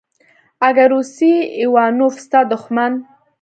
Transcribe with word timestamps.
اگه 0.67 0.85
روسی 0.93 1.31
ايوانوف 1.57 2.15
ستا 2.25 2.41
دښمن. 2.51 2.93